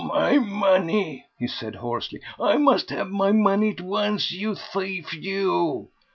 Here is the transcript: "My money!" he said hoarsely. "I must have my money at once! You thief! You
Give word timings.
"My 0.03 0.39
money!" 0.39 1.27
he 1.37 1.45
said 1.47 1.75
hoarsely. 1.75 2.21
"I 2.39 2.57
must 2.57 2.89
have 2.89 3.11
my 3.11 3.31
money 3.31 3.69
at 3.69 3.81
once! 3.81 4.31
You 4.31 4.55
thief! 4.55 5.13
You 5.13 5.89